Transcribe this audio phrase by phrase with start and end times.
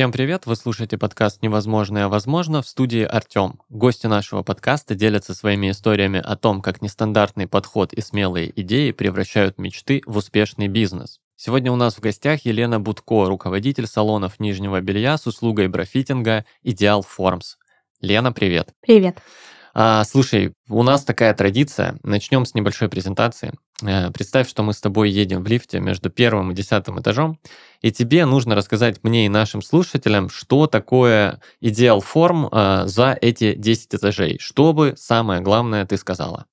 [0.00, 0.46] Всем привет!
[0.46, 3.60] Вы слушаете подкаст «Невозможное возможно» в студии Артем.
[3.68, 9.58] Гости нашего подкаста делятся своими историями о том, как нестандартный подход и смелые идеи превращают
[9.58, 11.20] мечты в успешный бизнес.
[11.36, 17.02] Сегодня у нас в гостях Елена Будко, руководитель салонов нижнего белья с услугой брофитинга «Идеал
[17.02, 17.58] Формс».
[18.00, 18.70] Лена, привет!
[18.80, 19.18] Привет!
[19.72, 21.96] А, слушай, у нас такая традиция.
[22.02, 23.54] Начнем с небольшой презентации.
[23.82, 27.38] Э, представь, что мы с тобой едем в лифте между первым и десятым этажом,
[27.80, 33.54] и тебе нужно рассказать мне и нашим слушателям, что такое идеал форм э, за эти
[33.54, 36.46] 10 этажей, чтобы самое главное ты сказала.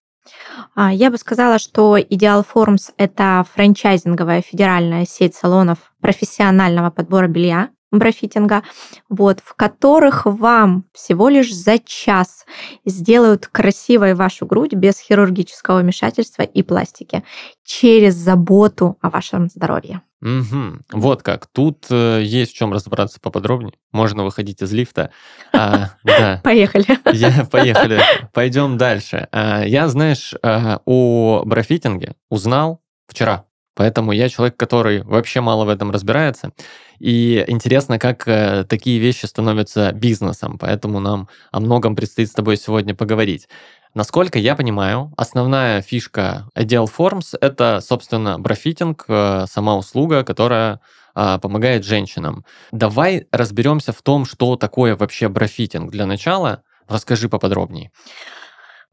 [0.75, 7.69] А, я бы сказала, что Ideal Forms– это франчайзинговая федеральная сеть салонов профессионального подбора белья,
[7.91, 8.63] брофитинга,
[9.09, 12.45] вот, в которых вам всего лишь за час
[12.85, 17.23] сделают красивой вашу грудь без хирургического вмешательства и пластики
[17.63, 20.01] через заботу о вашем здоровье.
[20.21, 20.79] Угу.
[20.93, 21.45] Вот как.
[21.47, 23.73] Тут э, есть в чем разобраться поподробнее.
[23.91, 25.11] Можно выходить из лифта.
[25.53, 26.41] А, да.
[26.43, 26.85] Поехали.
[27.15, 28.01] Я, поехали.
[28.33, 29.27] Пойдем дальше.
[29.31, 33.46] А, я, знаешь, а, о брофитинге узнал вчера.
[33.77, 36.51] Поэтому я человек, который вообще мало в этом разбирается.
[36.97, 40.57] И интересно, как э, такие вещи становятся бизнесом.
[40.57, 43.47] Поэтому нам о многом предстоит с тобой сегодня поговорить.
[43.93, 50.79] Насколько я понимаю, основная фишка Ideal Forms– это, собственно, брафиттинг, э, сама услуга, которая
[51.15, 52.45] э, помогает женщинам.
[52.71, 55.91] Давай разберемся в том, что такое вообще брафиттинг.
[55.91, 57.91] Для начала расскажи поподробнее.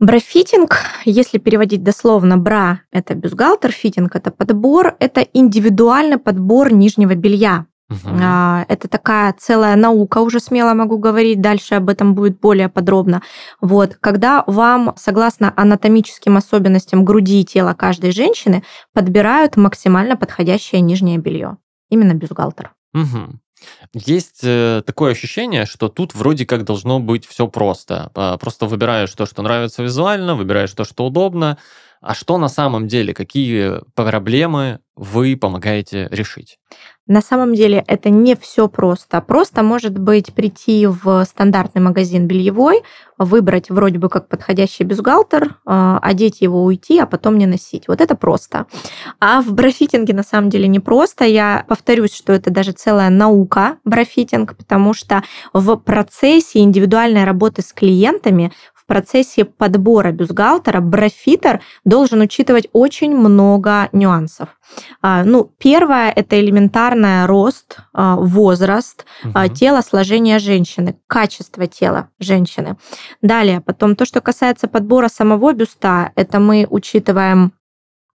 [0.00, 7.66] Брафиттинг, если переводить дословно, bra – это бюстгальтер, fitting – это подбор, это индивидуальный подбор нижнего белья.
[7.90, 8.16] Угу.
[8.68, 13.22] Это такая целая наука, уже смело могу говорить, дальше об этом будет более подробно.
[13.60, 18.64] Вот, когда вам, согласно анатомическим особенностям груди и тела каждой женщины,
[18.94, 21.58] подбирают максимально подходящее нижнее белье.
[21.90, 22.72] Именно бюстгальтер.
[22.94, 23.38] Угу.
[23.92, 28.10] Есть э, такое ощущение, что тут вроде как должно быть все просто.
[28.14, 31.58] А, просто выбираешь то, что нравится визуально, выбираешь то, что удобно.
[32.00, 36.58] А что на самом деле, какие проблемы вы помогаете решить?
[37.06, 39.20] На самом деле это не все просто.
[39.20, 42.82] Просто может быть прийти в стандартный магазин бельевой,
[43.18, 47.88] выбрать вроде бы как подходящий бюстгальтер, а, одеть его, уйти, а потом не носить.
[47.88, 48.66] Вот это просто.
[49.20, 51.24] А в брофитинге на самом деле не просто.
[51.26, 55.22] Я повторюсь, что это даже целая наука брофитинг, потому что
[55.52, 58.50] в процессе индивидуальной работы с клиентами
[58.84, 64.48] в процессе подбора бюстгальтера брофитер должен учитывать очень много нюансов.
[65.00, 69.54] А, ну, первое– это элементарный рост, а, возраст, угу.
[69.54, 72.76] телосложение женщины, качество тела женщины.
[73.22, 77.52] Далее, потом то, что касается подбора самого бюста, это мы учитываем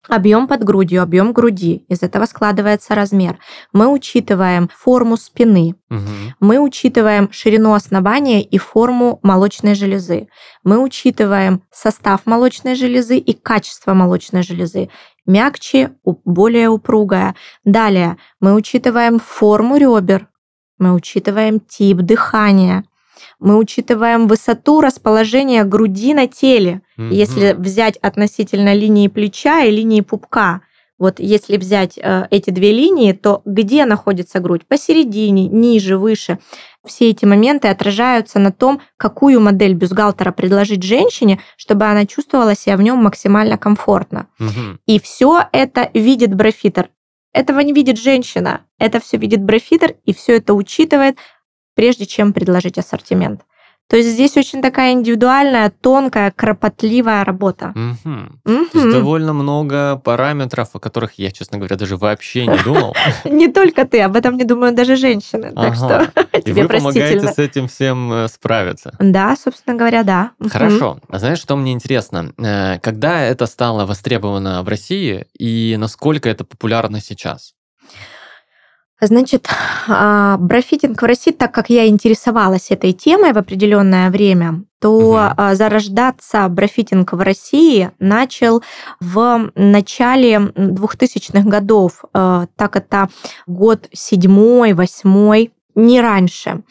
[0.07, 1.85] Объем под грудью, объем груди.
[1.87, 3.37] Из этого складывается размер.
[3.73, 5.75] Мы учитываем форму спины.
[5.89, 5.99] Угу.
[6.39, 10.27] Мы учитываем ширину основания и форму молочной железы.
[10.63, 14.89] Мы учитываем состав молочной железы и качество молочной железы.
[15.25, 17.35] Мягче, более упругая.
[17.63, 20.27] Далее мы учитываем форму ребер.
[20.77, 22.85] Мы учитываем тип дыхания
[23.45, 27.13] мы учитываем высоту расположения груди на теле, mm-hmm.
[27.13, 30.61] если взять относительно линии плеча и линии пупка.
[30.97, 34.65] Вот если взять э, эти две линии, то где находится грудь?
[34.65, 36.39] Посередине, ниже, выше.
[36.83, 42.77] Все эти моменты отражаются на том, какую модель бюстгальтера предложить женщине, чтобы она чувствовала себя
[42.77, 44.27] в нем максимально комфортно.
[44.39, 44.79] Угу.
[44.87, 46.89] И все это видит брофитер.
[47.35, 48.61] Этого не видит женщина.
[48.79, 51.17] Это все видит брофитер и все это учитывает,
[51.75, 53.41] прежде чем предложить ассортимент.
[53.87, 57.71] То есть здесь очень такая индивидуальная, тонкая, кропотливая работа.
[57.75, 58.15] Угу.
[58.45, 58.65] Угу.
[58.71, 62.95] То есть довольно много параметров, о которых я, честно говоря, даже вообще не думал.
[63.25, 65.51] Не только ты, об этом не думают даже женщины.
[65.53, 66.11] Так что
[66.43, 68.95] тебе вы помогаете с этим всем э, справиться.
[68.99, 70.31] Да, собственно говоря, да.
[70.49, 70.99] Хорошо.
[71.07, 72.33] А знаешь, что мне интересно?
[72.39, 77.53] Э, когда это стало востребовано в России и насколько это популярно сейчас?
[79.01, 79.49] Значит,
[79.89, 85.55] а, брафиттинг в России, так как я интересовалась этой темой в определенное время, то угу.
[85.55, 88.63] зарождаться брафиттинг в России начал
[89.01, 92.05] в начале 2000-х годов.
[92.13, 93.09] А, так это
[93.47, 96.61] год седьмой, восьмой не раньше.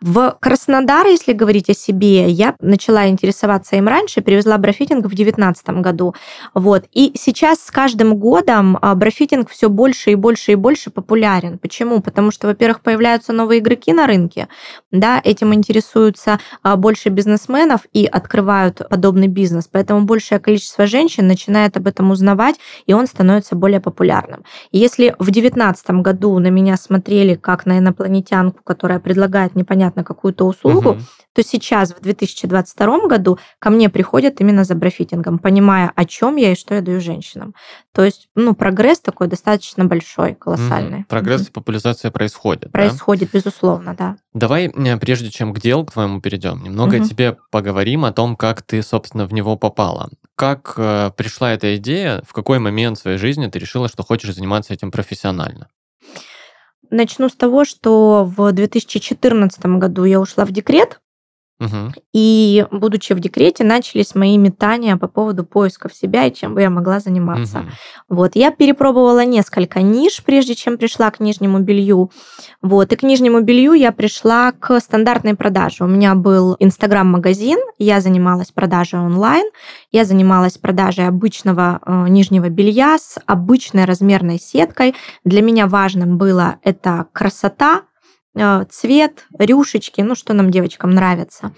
[0.00, 5.68] В Краснодар, если говорить о себе, я начала интересоваться им раньше, привезла брафиттинг в 2019
[5.80, 6.14] году.
[6.54, 6.84] Вот.
[6.92, 11.58] И сейчас с каждым годом а, брафиттинг все больше и больше и больше популярен.
[11.58, 12.00] Почему?
[12.00, 14.48] Потому что, во-первых, появляются новые игроки на рынке,
[14.90, 19.68] да, этим интересуются а, больше бизнесменов и открывают подобный бизнес.
[19.70, 22.56] Поэтому большее количество женщин начинает об этом узнавать,
[22.86, 24.44] и он становится более популярным.
[24.72, 30.46] если в 2019 году на меня смотрели как на инопланетян клиентку, которая предлагает непонятно какую-то
[30.46, 31.00] услугу, угу.
[31.32, 36.52] то сейчас, в 2022 году, ко мне приходят именно за брафитингом, понимая, о чем я
[36.52, 37.54] и что я даю женщинам.
[37.92, 40.98] То есть, ну, прогресс такой достаточно большой, колоссальный.
[41.00, 41.06] Угу.
[41.08, 41.48] Прогресс угу.
[41.48, 42.72] и популяризация происходит.
[42.72, 43.38] Происходит, да?
[43.38, 44.16] безусловно, да.
[44.34, 47.04] Давай, э, прежде чем к делу к твоему перейдем, немного угу.
[47.04, 50.10] о тебе поговорим, о том, как ты, собственно, в него попала.
[50.34, 54.34] Как э, пришла эта идея, в какой момент в своей жизни ты решила, что хочешь
[54.34, 55.68] заниматься этим профессионально?
[56.90, 61.00] Начну с того, что в 2014 году я ушла в декрет,
[61.60, 61.92] Угу.
[62.14, 66.70] И, будучи в декрете, начались мои метания по поводу поисков себя и чем бы я
[66.70, 67.58] могла заниматься.
[67.60, 68.16] Угу.
[68.16, 72.10] Вот, я перепробовала несколько ниш, прежде чем пришла к нижнему белью.
[72.62, 75.84] Вот, и к нижнему белью я пришла к стандартной продаже.
[75.84, 79.46] У меня был Инстаграм-магазин, я занималась продажей онлайн,
[79.92, 84.94] я занималась продажей обычного э, нижнего белья с обычной размерной сеткой.
[85.24, 87.82] Для меня важным было это красота,
[88.70, 91.52] цвет, рюшечки, ну, что нам, девочкам, нравится.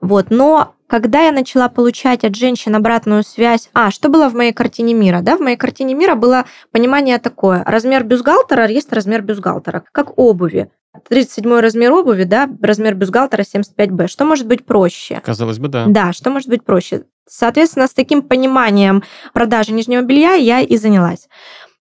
[0.00, 4.52] Вот, но когда я начала получать от женщин обратную связь, а, что было в моей
[4.52, 9.84] картине мира, да, в моей картине мира было понимание такое, размер бюстгальтера есть размер бюстгальтера,
[9.92, 10.70] как обуви.
[11.08, 14.08] 37 размер обуви, да, размер бюстгальтера 75Б.
[14.08, 15.20] Что может быть проще?
[15.24, 15.84] Казалось бы, да.
[15.86, 17.04] Да, что может быть проще?
[17.28, 19.04] Соответственно, с таким пониманием
[19.34, 21.28] продажи нижнего белья я и занялась.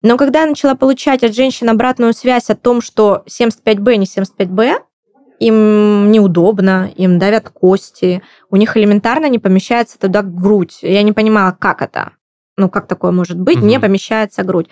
[0.07, 4.77] Но когда я начала получать от женщин обратную связь о том, что 75Б не 75Б,
[5.41, 10.79] им неудобно, им давят кости, у них элементарно не помещается туда грудь.
[10.83, 12.13] Я не понимала, как это.
[12.57, 13.59] Ну, как такое может быть?
[13.59, 13.67] Угу.
[13.67, 14.69] Не помещается грудь.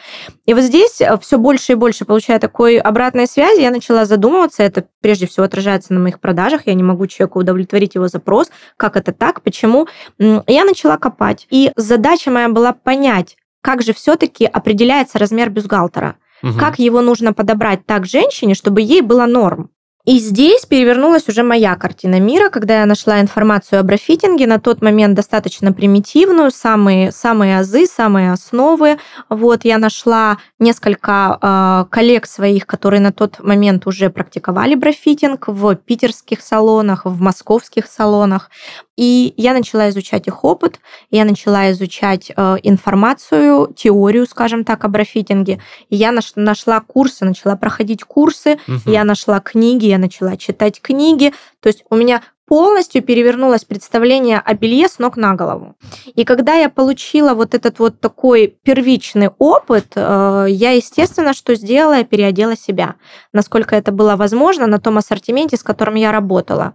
[0.46, 4.62] И вот здесь э, все больше и больше получая такой обратной связи, я начала задумываться.
[4.62, 6.68] Это прежде всего отражается на моих продажах.
[6.68, 8.52] Я не могу человеку удовлетворить его запрос.
[8.76, 9.42] Как это так?
[9.42, 9.88] Почему?
[10.18, 11.48] Я начала копать.
[11.50, 16.16] И задача моя была понять, как же все-таки определяется размер бюстгальтера?
[16.42, 16.58] Угу.
[16.58, 19.70] Как его нужно подобрать так женщине, чтобы ей было норм?
[20.04, 24.82] И здесь перевернулась уже моя картина мира, когда я нашла информацию о брафитинге, на тот
[24.82, 28.98] момент достаточно примитивную, самые, самые азы, самые основы.
[29.30, 35.74] Вот я нашла несколько э, коллег своих, которые на тот момент уже практиковали брафитинг в
[35.74, 38.50] питерских салонах, в московских салонах.
[38.96, 40.78] И я начала изучать их опыт,
[41.10, 45.60] я начала изучать э, информацию, теорию, скажем так, о брафитинге.
[45.90, 48.90] И я наш, нашла курсы, начала проходить курсы, угу.
[48.90, 51.32] я нашла книги, я начала читать книги.
[51.60, 55.76] То есть у меня полностью перевернулось представление о белье с ног на голову.
[56.14, 61.94] И когда я получила вот этот вот такой первичный опыт, э, я, естественно, что сделала,
[61.94, 62.96] я переодела себя,
[63.32, 66.74] насколько это было возможно на том ассортименте, с которым я работала.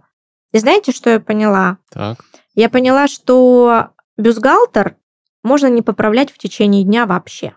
[0.52, 1.78] И знаете, что я поняла?
[1.90, 2.18] Так.
[2.54, 4.96] Я поняла, что бюстгальтер
[5.42, 7.54] можно не поправлять в течение дня вообще.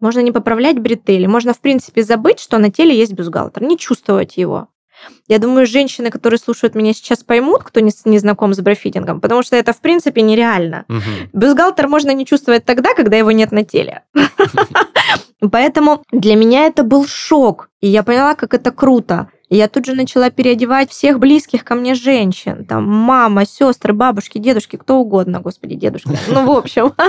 [0.00, 1.26] Можно не поправлять бретели.
[1.26, 4.68] Можно, в принципе, забыть, что на теле есть бюстгальтер, не чувствовать его.
[5.28, 9.42] Я думаю, женщины, которые слушают меня сейчас, поймут, кто не, не знаком с брафитингом, потому
[9.42, 10.84] что это, в принципе, нереально.
[10.88, 11.00] Угу.
[11.32, 14.02] Бюстгальтер можно не чувствовать тогда, когда его нет на теле.
[15.50, 17.68] Поэтому для меня это был шок.
[17.80, 19.28] И я поняла, как это круто.
[19.54, 22.64] Я тут же начала переодевать всех близких ко мне женщин.
[22.64, 26.16] Там мама, сестры, бабушки, дедушки, кто угодно, господи, дедушки.
[26.28, 26.94] Ну, в общем.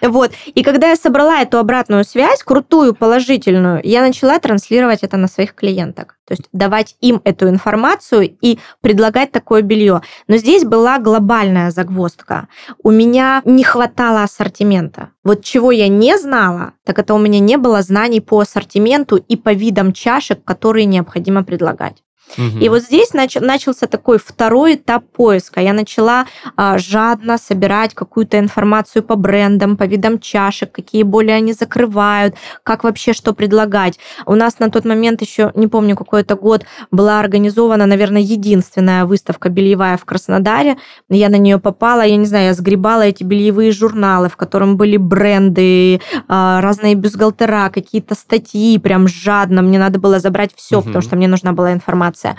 [0.00, 0.30] Вот.
[0.46, 5.54] И когда я собрала эту обратную связь, крутую, положительную, я начала транслировать это на своих
[5.54, 6.18] клиенток.
[6.24, 10.02] То есть давать им эту информацию и предлагать такое белье.
[10.28, 12.48] Но здесь была глобальная загвоздка.
[12.82, 15.10] У меня не хватало ассортимента.
[15.28, 19.36] Вот чего я не знала, так это у меня не было знаний по ассортименту и
[19.36, 22.02] по видам чашек, которые необходимо предлагать.
[22.36, 22.58] Угу.
[22.60, 25.60] И вот здесь нач- начался такой второй этап поиска.
[25.60, 31.52] Я начала а, жадно собирать какую-то информацию по брендам, по видам чашек, какие боли они
[31.52, 33.98] закрывают, как вообще что предлагать.
[34.26, 39.04] У нас на тот момент еще, не помню, какой это год, была организована, наверное, единственная
[39.04, 40.76] выставка бельевая в Краснодаре.
[41.08, 44.96] Я на нее попала, я не знаю, я сгребала эти бельевые журналы, в котором были
[44.96, 49.62] бренды, а, разные бюстгальтера, какие-то статьи, прям жадно.
[49.62, 50.86] Мне надо было забрать все, угу.
[50.86, 52.36] потому что мне нужна была информация информация.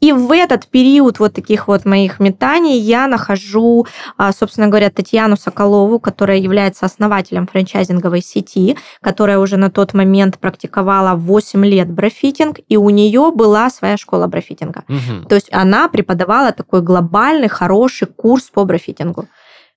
[0.00, 5.36] И в этот период вот таких вот моих метаний я нахожу, а, собственно говоря, Татьяну
[5.36, 12.58] Соколову, которая является основателем франчайзинговой сети, которая уже на тот момент практиковала 8 лет брафитинг,
[12.68, 14.84] и у нее была своя школа брафитинга.
[14.88, 15.28] Угу.
[15.28, 19.26] То есть она преподавала такой глобальный, хороший курс по брафитингу.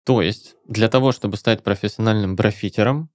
[0.05, 3.09] То есть для того, чтобы стать профессиональным брафитером,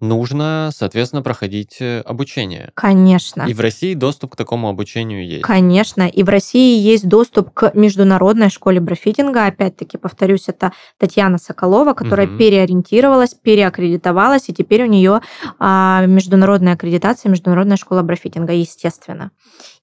[0.00, 2.70] нужно, соответственно, проходить э, обучение.
[2.74, 3.42] Конечно.
[3.42, 5.42] И в России доступ к такому обучению есть.
[5.42, 6.08] Конечно.
[6.08, 9.46] И в России есть доступ к международной школе брафитинга.
[9.46, 12.38] Опять-таки, повторюсь, это Татьяна Соколова, которая угу.
[12.38, 15.20] переориентировалась, переаккредитовалась, и теперь у нее
[15.58, 19.32] а, международная аккредитация, международная школа брафитинга, естественно.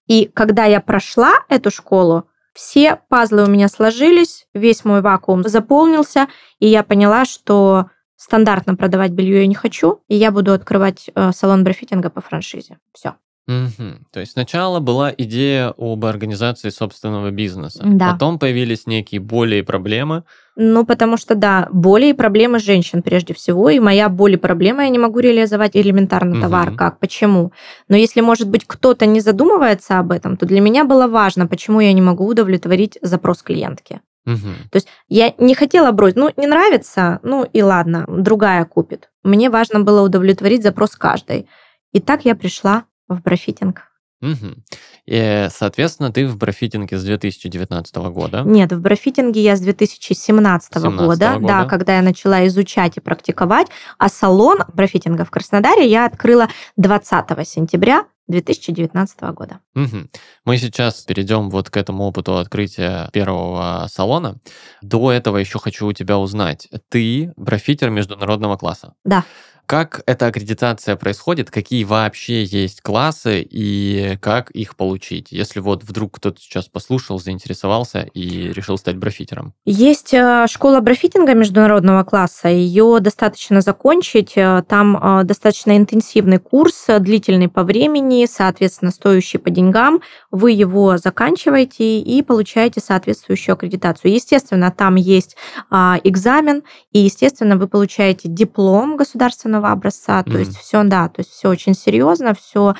[0.08, 6.28] И когда я прошла эту школу, все пазлы у меня сложились, весь мой вакуум заполнился,
[6.60, 7.88] и я поняла, что
[8.26, 12.80] стандартно продавать белье я не хочу, и я буду открывать э, салон брафитинга по франшизе.
[12.92, 13.14] Все.
[13.48, 13.84] Угу.
[14.12, 17.84] То есть сначала была идея об организации собственного бизнеса.
[17.86, 18.14] Да.
[18.14, 20.24] Потом появились некие боли и проблемы.
[20.56, 24.84] Ну, потому что, да, боли и проблемы женщин прежде всего, и моя боль и проблема,
[24.84, 26.70] я не могу реализовать элементарно товар.
[26.70, 26.78] Мгм.
[26.78, 26.98] Как?
[26.98, 27.52] Почему?
[27.88, 31.80] Но если, может быть, кто-то не задумывается об этом, то для меня было важно, почему
[31.82, 34.02] я не могу удовлетворить запрос клиентки.
[34.26, 34.56] Мгм.
[34.72, 39.10] То есть я не хотела бросить, ну, не нравится, ну и ладно, другая купит.
[39.24, 41.48] Мне важно было удовлетворить запрос каждой.
[41.92, 43.84] И так я пришла в брафитинг.
[44.22, 44.64] Мгм.
[45.06, 48.42] И, соответственно, ты в брафитинге с 2019 года.
[48.44, 51.48] Нет, в брафитинге я с 2017 17 года, года.
[51.48, 53.68] да, когда я начала изучать и практиковать,
[54.00, 59.60] а салон брафитинга в Краснодаре я открыла 20 сентября 2019 года.
[59.74, 60.10] Мгм.
[60.46, 64.40] Мы сейчас перейдем вот к этому опыту открытия первого салона.
[64.82, 66.68] До этого еще хочу у тебя узнать.
[66.90, 68.94] Ты брафитер международного класса.
[69.04, 69.24] Да.
[69.66, 71.50] Как эта аккредитация происходит?
[71.50, 75.32] Какие вообще есть классы и как их получить?
[75.32, 79.54] Если вот вдруг кто-то сейчас послушал, заинтересовался и решил стать брафитером.
[79.66, 86.86] Есть э, школа брафитинга международного класса, ее достаточно закончить, э, там э, достаточно интенсивный курс,
[87.00, 94.14] длительный по времени, соответственно, стоящий по деньгам, вы его заканчиваете и получаете соответствующую аккредитацию.
[94.14, 95.36] Естественно, там есть
[95.70, 100.40] а, экзамен, и, естественно, вы получаете диплом государственного образца, то Мгм.
[100.40, 102.76] есть все, да, то есть все очень серьезно, все,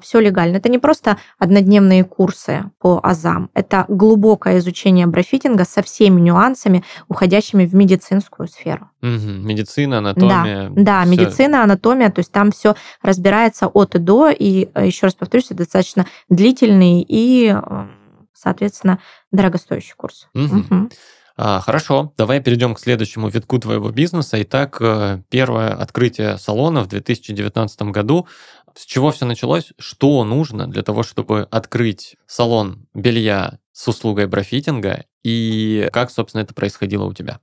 [0.00, 0.56] все легально.
[0.56, 7.66] Это не просто однодневные курсы по азам, это глубокое изучение брафитинга со всеми нюансами, уходящими
[7.66, 8.90] в медицинскую сферу.
[9.00, 9.46] Мгм.
[9.46, 10.70] Медицина, анатомия.
[10.74, 11.10] Да, всё.
[11.10, 15.46] медицина, анатомия, то есть там все разбирается от и до, и э, еще раз повторюсь,
[15.46, 17.86] это достаточно длительный и, э,
[18.32, 18.98] соответственно,
[19.32, 20.28] дорогостоящий курс.
[20.34, 20.66] Мгм.
[20.70, 20.90] Мгм.
[21.36, 24.40] А, хорошо, давай перейдем к следующему витку твоего бизнеса.
[24.42, 28.28] Итак, э, первое открытие салона в 2019 году.
[28.74, 29.72] С чего все началось?
[29.78, 35.06] Что нужно для того, чтобы открыть салон белья с услугой брафитинга?
[35.24, 37.40] И как, собственно, это происходило у тебя?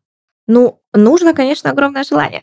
[0.48, 2.41] Ну, нужно, конечно, огромное желание.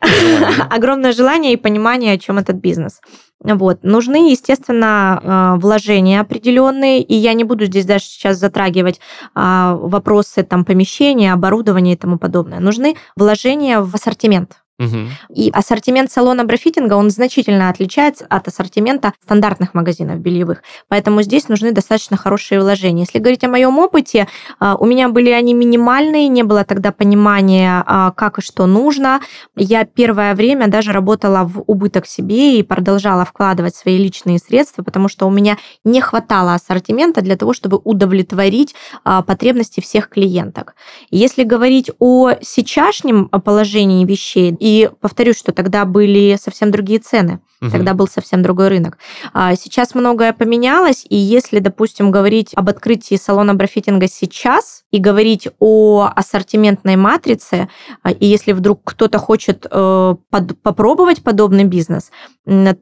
[0.71, 3.01] Огромное желание и понимание, о чем этот бизнес.
[3.41, 3.83] Вот.
[3.83, 9.01] Нужны, естественно, э, вложения определенные, и я не буду здесь даже сейчас затрагивать
[9.35, 12.61] а, вопросы там, помещения, оборудования и тому подобное.
[12.61, 14.57] Нужны вложения в ассортимент.
[14.79, 15.11] Мгм.
[15.35, 20.63] И ассортимент салона брафитинга, он значительно отличается от ассортимента стандартных магазинов бельевых.
[20.87, 23.03] Поэтому здесь нужны достаточно хорошие вложения.
[23.03, 24.29] Если говорить о моем опыте,
[24.61, 29.21] а, у меня были они минимальные, не было тогда понимания, а, как и что нужно.
[29.57, 35.09] Я первое время даже работала в убыток себе и продолжала вкладывать свои личные средства, потому
[35.09, 40.77] что у меня не хватало ассортимента для того, чтобы удовлетворить а, потребности всех клиенток.
[41.11, 44.57] Если говорить о сейчасшнем положении вещей,
[45.01, 47.71] повторюсь, что тогда были совсем другие цены, Мгм.
[47.73, 48.99] тогда был совсем другой рынок.
[49.33, 55.49] А Сейчас многое поменялось, и если, допустим, говорить об открытии салона брафитинга сейчас и говорить
[55.59, 57.69] о ассортиментной матрице,
[58.03, 62.11] а, и если вдруг кто-то хочет э, под- попробовать подобный бизнес,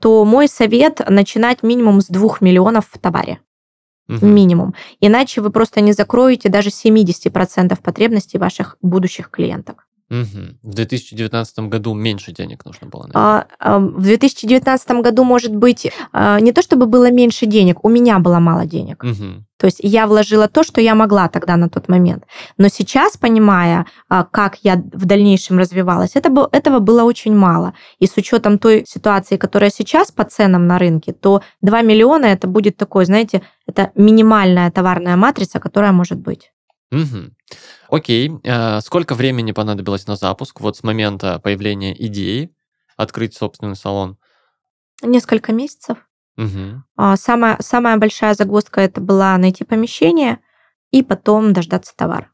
[0.01, 3.39] то мой совет начинать минимум с 2 миллионов в товаре
[4.09, 4.29] Мгм.
[4.35, 4.75] минимум.
[5.01, 9.86] Иначе вы просто не закроете даже 70% потребностей ваших будущих клиенток.
[10.09, 10.59] Мгм.
[10.63, 13.09] В 2019 году меньше денег нужно было.
[13.09, 13.47] наверное.
[13.59, 17.89] А, а, В 2019 году, может быть, а, не то чтобы было меньше денег, у
[17.89, 19.03] меня было мало денег.
[19.03, 19.47] Мгм.
[19.59, 22.25] То есть я вложила то, что я могла тогда на тот момент.
[22.59, 27.73] Но сейчас, понимая, а, как я в дальнейшем развивалась, это, этого было очень мало.
[27.99, 32.47] И с учетом той ситуации, которая сейчас по ценам на рынке, то 2 миллиона это
[32.47, 36.53] будет такой, знаете, это минимальная товарная матрица, которая может быть.
[36.91, 37.37] Мгм.
[37.89, 38.31] Окей.
[38.47, 40.61] А Сколько времени понадобилось на запуск?
[40.61, 42.51] Вот с момента появления идеи
[42.97, 44.19] открыть собственный салон.
[45.03, 45.99] Несколько месяцев.
[46.97, 50.39] А, Самая, самая большая загвоздка это была найти помещение
[50.91, 52.31] и потом дождаться товар.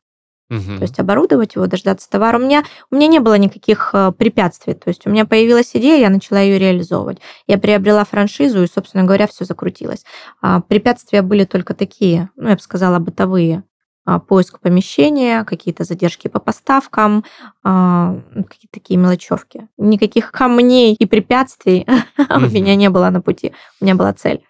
[0.50, 0.76] Мгм.
[0.76, 2.36] То есть оборудовать его, дождаться товара.
[2.38, 4.74] У меня, у меня не было никаких э, препятствий.
[4.74, 7.20] То есть у меня появилась идея, я начала ее реализовывать.
[7.46, 10.04] Я приобрела франшизу, и, собственно говоря, все закрутилось.
[10.42, 13.64] А, Препятствия были только такие, ну, я бы сказала, бытовые.
[14.04, 17.24] А, Поиск помещения, какие-то задержки по поставкам,
[17.62, 19.68] а, ну, какие-то такие мелочевки.
[19.78, 21.86] Никаких камней и препятствий
[22.18, 23.52] у меня не было на пути.
[23.80, 24.42] У меня была цель.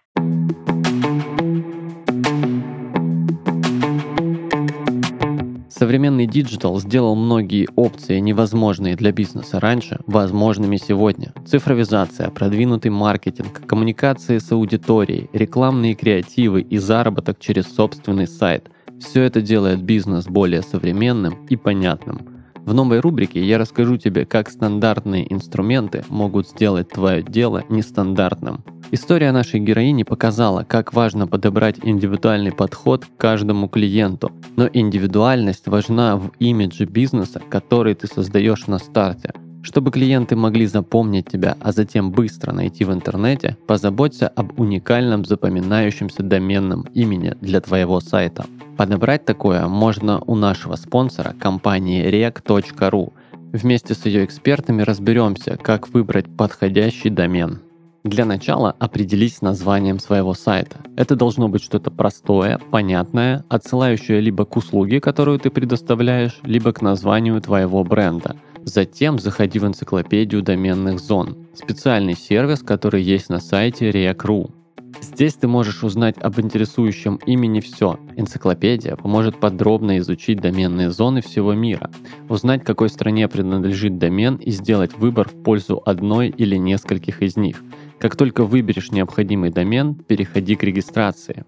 [5.69, 11.35] Современный диджитал сделал многие опции, невозможные для бизнеса раньше, возможными сегодня.
[11.45, 18.71] Цифровизация, продвинутый маркетинг, коммуникации с аудиторией, рекламные креативы и заработок через собственный сайт–
[19.03, 22.33] все это делает бизнес более современным и понятным.
[22.65, 28.65] В новой рубрике я расскажу тебе, как стандартные инструменты могут сделать твое дело нестандартным.
[28.93, 36.17] История нашей героини показала, как важно подобрать индивидуальный подход к каждому клиенту, но индивидуальность важна
[36.17, 39.33] в имидже бизнеса, который ты создаешь на старте.
[39.62, 46.23] Чтобы клиенты могли запомнить тебя, а затем быстро найти в интернете, позаботься об уникальном запоминающемся
[46.25, 48.45] доменном имени для твоего сайта.
[48.76, 53.12] Подобрать такое можно у нашего спонсора компании rec.ru.
[53.52, 57.61] Вместе с ее экспертами разберемся, как выбрать подходящий домен.
[58.02, 60.78] Для начала определись с названием своего сайта.
[60.97, 66.83] Это должно быть что-то простое, понятное, отсылающее либо к услуге, которую ты предоставляешь, либо к
[66.83, 68.35] названию твоего бренда.
[68.64, 74.52] Затем заходи в энциклопедию доменных зон, специальный сервис, который есть на сайте Rec.ru.
[75.00, 77.99] Здесь ты можешь узнать об интересующем имени все.
[78.16, 81.90] Энциклопедия поможет подробно изучить доменные зоны всего мира,
[82.28, 87.62] узнать, какой стране принадлежит домен и сделать выбор в пользу одной или нескольких из них.
[88.03, 91.45] Как только выберешь необходимый домен, переходи к регистрации.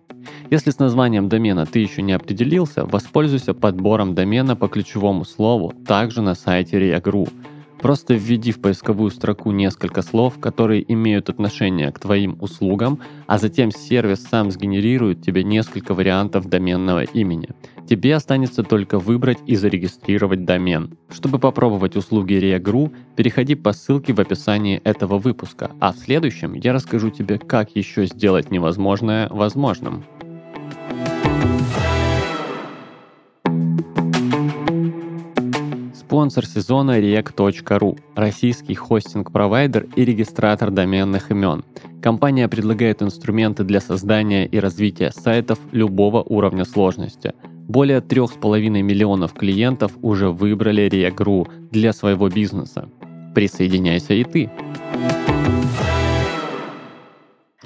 [0.50, 6.22] Если с названием домена ты еще не определился, воспользуйся подбором домена по ключевому слову также
[6.22, 7.28] на сайте Reagru.
[7.80, 13.72] Просто введи в поисковую строку несколько слов, которые имеют отношение к твоим услугам, а затем
[13.72, 17.48] сервис сам сгенерирует тебе несколько вариантов доменного имени.
[17.88, 20.96] Тебе останется только выбрать и зарегистрировать домен.
[21.10, 26.72] Чтобы попробовать услуги Reagru, переходи по ссылке в описании этого выпуска, а в следующем я
[26.72, 30.04] расскажу тебе, как еще сделать невозможное возможным.
[36.14, 41.64] Спонсор сезона Rec.ru– российский хостинг-провайдер и регистратор доменных имен.
[42.00, 47.32] Компания предлагает инструменты для создания и развития сайтов любого уровня сложности.
[47.66, 52.88] Более 3,5 миллионов клиентов уже выбрали Rec.ru для своего бизнеса.
[53.34, 54.52] Присоединяйся и ты!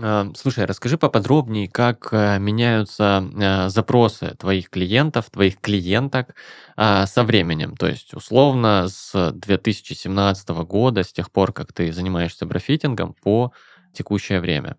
[0.01, 6.35] А, слушай, расскажи поподробнее, как э, меняются э, запросы твоих клиентов, твоих клиенток
[6.77, 7.77] а, со временем.
[7.77, 13.53] То есть, условно, с 2017 года, с тех пор, как ты занимаешься брофитингом, по
[13.93, 14.77] текущее время.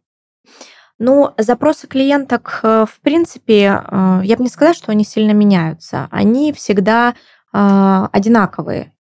[0.98, 3.84] Ну, запросы клиенток, э, в принципе,
[4.24, 6.08] я бы не сказала, что они сильно меняются.
[6.12, 7.16] Они всегда
[7.52, 8.94] одинаковые.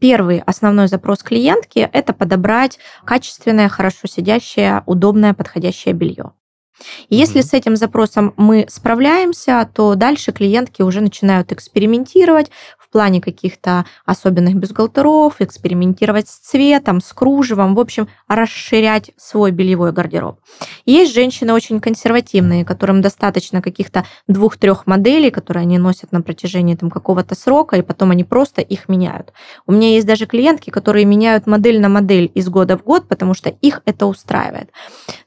[0.00, 6.32] Первый основной запрос клиентки– это подобрать качественное, хорошо сидящее, удобное, подходящее белье.
[7.08, 12.52] И если с этим запросом мы справляемся, то дальше клиентки уже начинают экспериментировать,
[12.88, 19.92] в плане каких-то особенных бюстгальтеров, экспериментировать с цветом, с кружевом, в общем, расширять свой бельевой
[19.92, 20.40] гардероб.
[20.86, 26.90] Есть женщины очень консервативные, которым достаточно каких-то двух-трех моделей, которые они носят на протяжении там,
[26.90, 29.34] какого-то срока, и потом они просто их меняют.
[29.66, 33.34] У меня есть даже клиентки, которые меняют модель на модель из года в год, потому
[33.34, 34.70] что их это устраивает.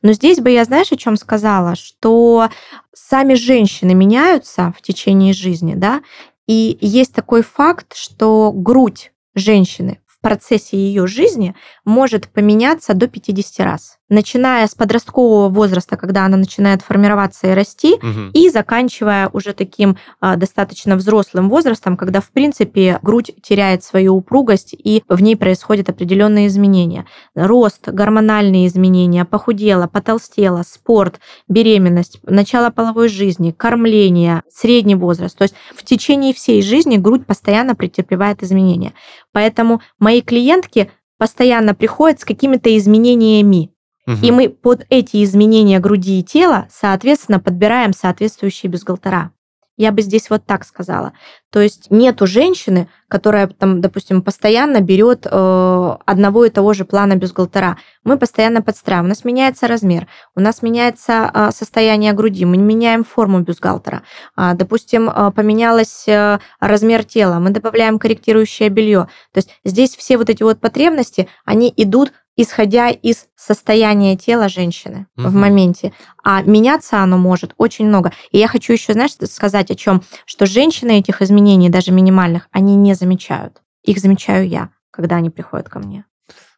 [0.02, 2.50] Но здесь бы я, знаешь, о чем сказала, что
[2.94, 6.02] сами женщины меняются в течение жизни, да,
[6.48, 13.66] и есть такой факт, что грудь женщины в процессе ее жизни может поменяться до 50
[13.66, 18.30] раз начиная с подросткового возраста, когда она начинает формироваться и расти, угу.
[18.34, 24.76] и заканчивая уже таким а, достаточно взрослым возрастом, когда, в принципе, грудь теряет свою упругость,
[24.78, 27.06] и в ней происходят определенные изменения.
[27.34, 35.38] Рост, гормональные изменения, похудела, потолстела, спорт, беременность, начало половой жизни, кормление, средний возраст.
[35.38, 38.94] То есть в течение всей жизни грудь постоянно претерпевает изменения.
[39.32, 43.72] Поэтому мои клиентки постоянно приходят с какими-то изменениями.
[44.08, 49.32] И мы под эти изменения груди и тела, соответственно, подбираем соответствующие бюстгальтера.
[49.78, 51.14] Я бы здесь вот так сказала.
[51.50, 57.16] То есть нету женщины, которая там, допустим, постоянно берет э, одного и того же плана
[57.16, 57.78] бюстгальтера.
[58.04, 59.06] Мы постоянно подстраиваем.
[59.06, 64.04] У нас меняется размер, у нас меняется э, состояние груди, мы меняем форму бюстгальтера.
[64.38, 69.08] Э, допустим, э, поменялось э, размер тела, мы добавляем корректирующее белье.
[69.34, 75.08] То есть здесь все вот эти вот потребности, они идут исходя из состояния тела женщины
[75.18, 75.28] угу.
[75.28, 75.94] в моменте.
[76.24, 78.12] А меняться оно может очень много.
[78.32, 82.76] И я хочу еще, знаешь, сказать о чем, что женщины этих изменений, даже минимальных, они
[82.76, 83.62] не замечают.
[83.84, 86.06] Их замечаю я, когда они приходят ко мне.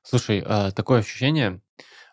[0.04, 1.62] Слушай, а, такое ощущение,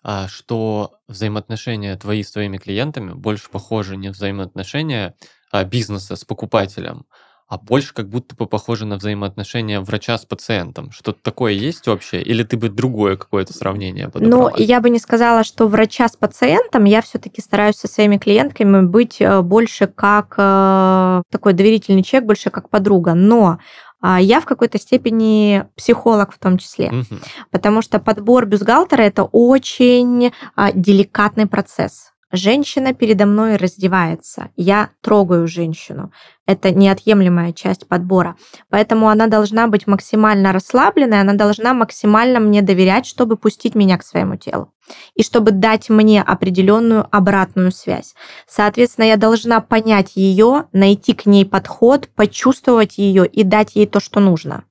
[0.03, 5.14] а, что взаимоотношения твои с твоими клиентами больше похожи не взаимоотношения
[5.53, 7.07] а, бизнеса с покупателем,
[7.50, 10.92] а больше как будто бы похоже на взаимоотношения врача с пациентом.
[10.92, 12.22] Что-то такое есть общее?
[12.22, 14.50] Или ты бы другое какое-то сравнение подобрала?
[14.50, 16.84] Ну, я бы не сказала, что врача с пациентом.
[16.84, 22.50] Я все-таки стараюсь со своими клиентками быть э, больше как э, такой доверительный человек, больше
[22.50, 23.14] как подруга.
[23.14, 23.58] Но
[24.00, 27.20] а, я в какой-то степени психолог в том числе, угу.
[27.50, 32.10] потому что подбор бюстгальтера это очень а, деликатный процесс.
[32.33, 36.12] Женщина передо мной раздевается, я трогаю женщину.
[36.47, 38.37] Это неотъемлемая часть подбора.
[38.69, 44.05] Поэтому она должна быть максимально расслабленной, она должна максимально мне доверять, чтобы пустить меня к
[44.05, 44.73] своему телу
[45.14, 48.14] и чтобы дать мне определенную обратную связь.
[48.49, 53.99] Соответственно, я должна понять ее, найти к ней подход, почувствовать ее и дать ей то,
[54.01, 54.64] что нужно.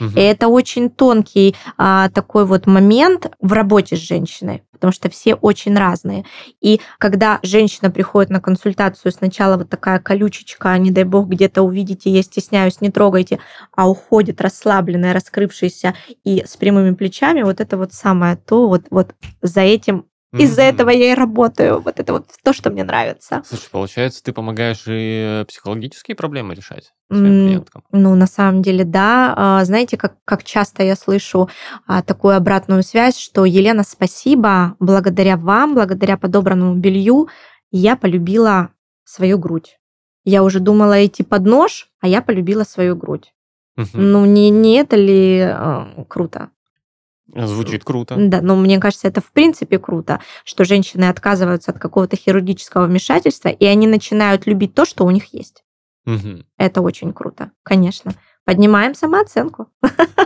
[0.00, 0.10] Угу.
[0.10, 5.34] И это очень тонкий а, такой вот момент в работе с женщиной, потому что все
[5.34, 6.24] очень разные.
[6.60, 12.10] И когда женщина приходит на консультацию, сначала вот такая колючечка, не дай бог где-то увидите,
[12.10, 13.38] я стесняюсь, не трогайте,
[13.72, 19.14] а уходит расслабленная, раскрывшаяся и с прямыми плечами, вот это вот самое то, вот, вот
[19.42, 21.80] за этим из-за этого я и работаю.
[21.80, 23.42] Вот это вот то, что мне нравится.
[23.46, 27.84] Слушай, получается, ты помогаешь и психологические проблемы решать своим клиенткам?
[27.92, 29.34] Ну, на самом деле, да.
[29.36, 31.48] А, знаете, как, как часто я слышу
[31.86, 37.28] а, такую обратную связь, что Елена, спасибо, благодаря вам, благодаря подобранному белью,
[37.70, 38.70] я полюбила
[39.04, 39.78] свою грудь.
[40.24, 43.32] Я уже думала идти под нож, а я полюбила свою грудь.
[43.76, 43.88] Угу.
[43.94, 46.50] Ну, не, не это ли э, круто?
[47.34, 48.14] Звучит круто.
[48.16, 53.48] Да, но мне кажется, это в принципе круто, что женщины отказываются от какого-то хирургического вмешательства,
[53.48, 55.64] и они начинают любить то, что у них есть.
[56.06, 56.44] Угу.
[56.56, 58.12] Это очень круто, конечно.
[58.44, 59.68] Поднимаем самооценку.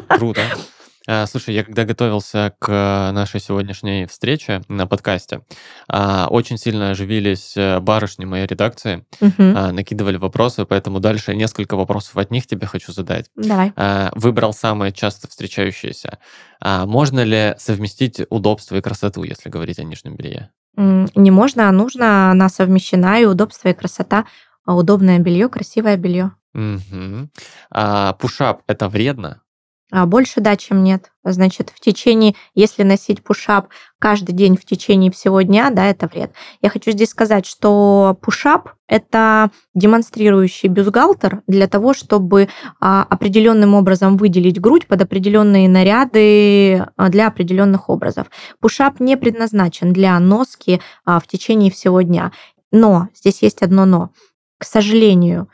[0.08, 0.42] Круто.
[1.12, 2.68] А, слушай, я когда готовился к
[3.12, 5.40] нашей сегодняшней встрече на подкасте,
[5.88, 9.42] а, очень сильно оживились э, барышни моей редакции, угу.
[9.42, 13.28] накидывали вопросы, поэтому дальше несколько вопросов от них тебе хочу задать.
[13.34, 13.72] Давай.
[14.14, 16.18] Выбрал самые часто встречающиеся.
[16.62, 20.50] Можно ли совместить удобство и красоту, если говорить о нижнем белье?
[20.76, 22.30] Не можно, а нужно.
[22.30, 24.26] Она совмещена, и удобство, и красота.
[24.64, 26.32] Удобное белье, красивое белье.
[26.54, 27.30] Угу.
[27.72, 29.42] А пушап это вредно?
[29.90, 31.10] А больше да, чем нет.
[31.24, 36.32] Значит, в течение, если носить пушап каждый день в течение всего дня, да, это вред.
[36.62, 42.48] Я хочу здесь сказать, что пушап– это демонстрирующий бюстгальтер для того, чтобы
[42.80, 48.30] а, определенным образом выделить грудь под определенные наряды а, для определенных образов.
[48.60, 52.32] Пушап не предназначен для носки а, в течение всего дня.
[52.72, 54.10] Но, здесь есть одно но.
[54.58, 55.48] К сожалению,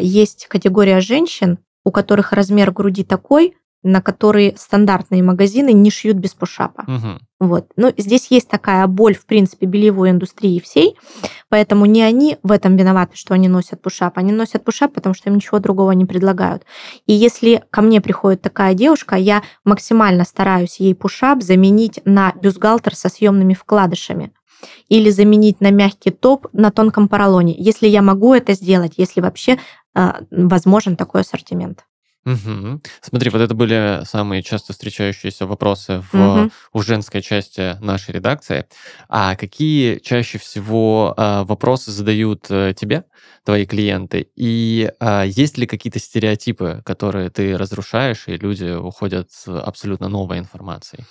[0.00, 6.34] есть категория женщин, у которых размер груди такой, на которые стандартные магазины не шьют без
[6.34, 6.84] пушапа.
[6.86, 7.18] Угу.
[7.38, 7.66] Вот.
[7.76, 10.96] Ну, здесь есть такая боль, в принципе, бельевой индустрии всей,
[11.48, 14.18] поэтому не они в этом виноваты, что они носят пушап.
[14.18, 16.64] Они носят пушап, потому что им ничего другого не предлагают.
[17.06, 22.94] И если ко мне приходит такая девушка, я максимально стараюсь ей пушап заменить на бюстгальтер
[22.94, 24.32] со съемными вкладышами
[24.88, 29.58] или заменить на мягкий топ на тонком поролоне, если я могу это сделать, если вообще
[29.94, 31.84] э, возможен такой ассортимент.
[32.26, 32.82] Угу.
[33.02, 36.50] Смотри, вот это были самые часто встречающиеся вопросы в, угу.
[36.72, 38.66] у женской части нашей редакции.
[39.08, 43.04] А какие чаще всего а, вопросы задают а, тебе
[43.44, 44.28] твои клиенты?
[44.34, 50.40] И а, есть ли какие-то стереотипы, которые ты разрушаешь, и люди уходят с абсолютно новой
[50.40, 51.04] информацией?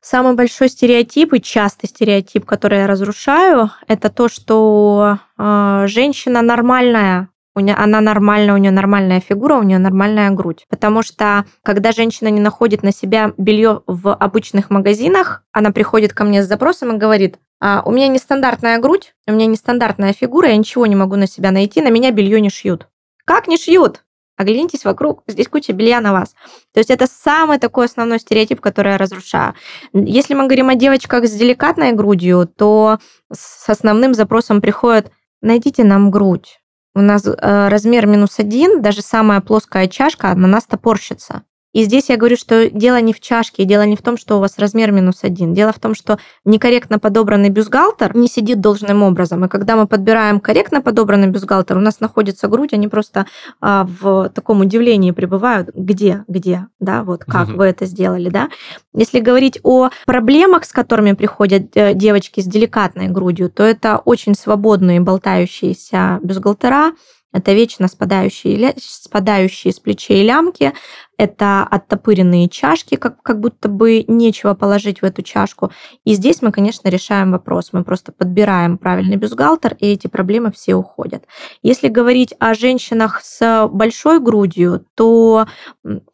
[0.00, 7.28] Самый большой стереотип и частый стереотип, который я разрушаю, это то, что э, женщина нормальная,
[7.58, 10.64] у нее, она нормальная, у нее нормальная фигура, у нее нормальная грудь.
[10.70, 16.24] Потому что когда женщина не находит на себя белье в обычных магазинах, она приходит ко
[16.24, 20.56] мне с запросом и говорит, а, у меня нестандартная грудь, у меня нестандартная фигура, я
[20.56, 22.88] ничего не могу на себя найти, на меня белье не шьют.
[23.24, 24.04] Как не шьют?
[24.38, 26.36] Оглянитесь вокруг, здесь куча белья на вас.
[26.72, 29.54] То есть это самый такой основной стереотип, который я разрушаю.
[29.92, 32.98] Если мы говорим о девочках с деликатной грудью, то
[33.32, 35.10] с основным запросом приходит
[35.42, 36.57] «найдите нам грудь».
[36.98, 41.42] У нас э, размер минус один, даже самая плоская чашка на нас топорщится.
[41.74, 44.40] И здесь я говорю, что дело не в чашке, дело не в том, что у
[44.40, 45.52] вас размер минус один.
[45.52, 49.44] Дело в том, что некорректно подобранный бюстгальтер не сидит должным образом.
[49.44, 53.26] И когда мы подбираем корректно подобранный бюстгальтер, у нас находится грудь, они просто
[53.60, 58.48] а, в таком удивлении пребывают, где, где, да, вот как вы это сделали, да.
[58.94, 64.34] Если говорить о проблемах, с которыми приходят э, девочки с деликатной грудью, то это очень
[64.34, 66.92] свободные болтающиеся бюстгальтера,
[67.32, 70.72] Это вечно спадающие, спадающие с плечей лямки,
[71.18, 75.70] это оттопыренные чашки, как, как будто бы нечего положить в эту чашку.
[76.04, 77.70] И здесь мы, конечно, решаем вопрос.
[77.72, 81.24] Мы просто подбираем правильный бюстгальтер, и эти проблемы все уходят.
[81.62, 85.46] Если говорить о женщинах с большой грудью, то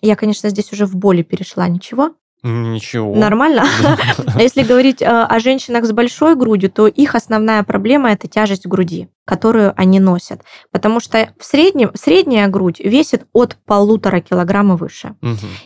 [0.00, 1.68] я, конечно, здесь уже в боли перешла.
[1.68, 2.14] Ничего?
[2.44, 3.14] Ничего.
[3.14, 3.64] Нормально?
[4.38, 9.08] Если говорить э, о женщинах с большой грудью, то их основная проблема– это тяжесть груди,
[9.24, 10.42] которую они носят.
[10.70, 15.14] Потому что в среднем, средняя грудь весит от полутора килограмма выше.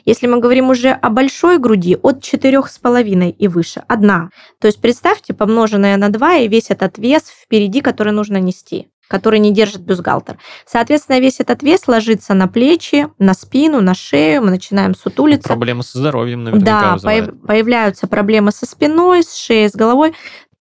[0.05, 4.31] Если мы говорим уже о большой груди, от четырех с половиной и выше, одна.
[4.61, 9.39] То есть представьте, помноженное на 2 и весь этот вес впереди, который нужно нести который
[9.39, 10.39] не держит бюстгальтер.
[10.67, 15.49] Соответственно, весь этот вес ложится на плечи, на спину, на шею, мы начинаем сутулиться.
[15.49, 17.25] Проблемы со здоровьем наверняка Да, вызывает.
[17.31, 20.15] появ- появляются проблемы со спиной, с шеей, с головой.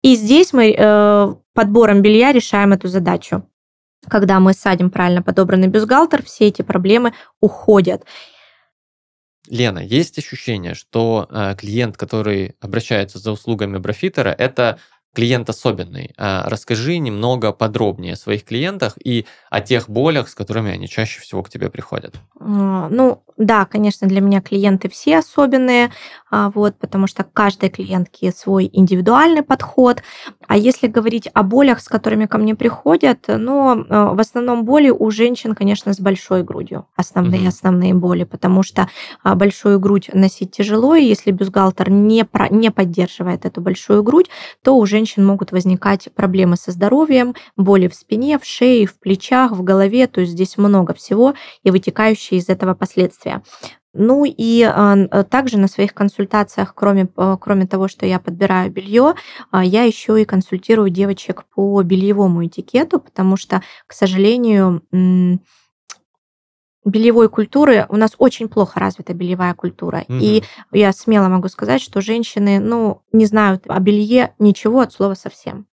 [0.02, 3.48] И здесь мы э, подбором белья решаем эту задачу.
[4.08, 8.04] Когда мы садим правильно подобранный бюстгальтер, все эти проблемы уходят.
[9.48, 14.78] Лена, есть ощущение, что э, клиент, который обращается за услугами брофитера, это
[15.16, 16.12] клиент особенный.
[16.18, 21.20] А расскажи немного подробнее о своих клиентах и о тех болях, с которыми они чаще
[21.22, 22.14] всего к тебе приходят.
[22.38, 25.90] А, Ну, да, конечно, для меня клиенты все особенные,
[26.30, 30.02] а, вот, потому что каждой клиентке свой индивидуальный подход.
[30.48, 35.10] А если говорить о болях, с которыми ко мне приходят, ну, в основном боли у
[35.10, 36.86] женщин, конечно, с большой грудью.
[36.96, 37.48] Основные, Мгм.
[37.48, 38.88] основные боли, потому что
[39.24, 44.28] большую грудь носить тяжело, и если бюстгальтер не, про- не поддерживает эту большую грудь,
[44.62, 49.52] то у женщин могут возникать проблемы со здоровьем, боли в спине, в шее, в плечах,
[49.52, 53.42] в голове, то есть здесь много всего и вытекающие из этого последствия.
[53.98, 58.70] Ну и а, э, также на своих консультациях, кроме, э, кроме того, что я подбираю
[58.70, 59.14] белье,
[59.50, 64.82] а, я еще и консультирую девочек по бельевому этикету, потому что, к сожалению,
[66.86, 70.04] бельевой культуры у нас очень плохо развита бельевая культура.
[70.08, 70.78] И Мгм.
[70.78, 75.66] я смело могу сказать, что женщины, ну, не знают о белье ничего от слова совсем.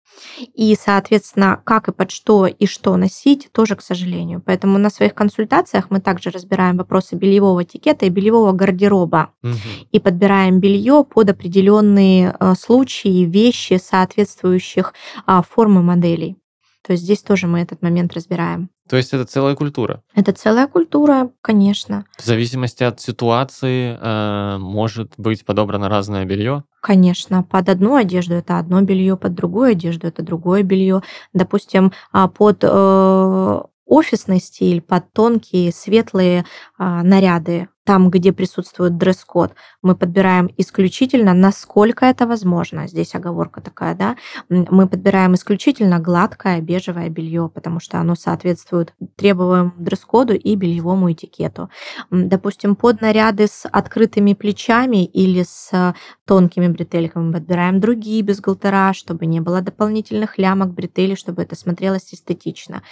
[0.55, 4.43] И, соответственно, как и под что и что носить, тоже, к сожалению.
[4.45, 9.57] Поэтому на своих консультациях мы также разбираем вопросы бельевого этикета и бельевого гардероба Мгм.
[9.91, 14.93] и подбираем белье под определенные э, случаи, вещи, соответствующих
[15.27, 16.37] а, формы моделей.
[16.85, 18.71] То есть здесь тоже мы этот момент разбираем.
[18.89, 20.03] То есть это целая культура.
[20.15, 22.05] Это целая культура, конечно.
[22.19, 26.65] В зависимости от ситуации э, может быть подобрано разное белье.
[26.81, 31.03] Конечно, под одну одежду это одно белье, под другую одежду это другое белье.
[31.33, 36.45] Допустим, а, под э, офисный стиль, под тонкие светлые
[36.79, 42.87] а, наряды, там, где присутствует дресс-код, мы подбираем исключительно, насколько это возможно.
[42.87, 44.17] Здесь оговорка такая, да.
[44.49, 51.71] Мы подбираем исключительно гладкое бежевое белье, потому что оно соответствует требуемому дресс-коду и бельевому этикету.
[52.11, 59.27] Допустим, под наряды с открытыми плечами или с тонкими бретельками мы подбираем другие бюстгальтера, чтобы
[59.27, 62.83] не было дополнительных лямок бретелей, чтобы это смотрелось эстетично.